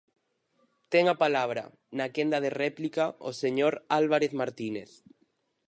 [0.91, 1.63] Ten a palabra,
[1.97, 4.91] na quenda de réplica, o señor Álvarez Martínez.